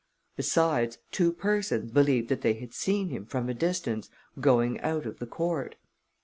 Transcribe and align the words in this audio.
Besides, 0.35 0.97
two 1.11 1.31
persons 1.31 1.91
believed 1.91 2.29
that 2.29 2.41
they 2.41 2.53
had 2.53 2.73
seen 2.73 3.09
him, 3.09 3.23
from 3.27 3.49
a 3.49 3.53
distance, 3.53 4.09
going 4.39 4.79
out 4.81 5.05
of 5.05 5.19
the 5.19 5.27
court. 5.27 5.75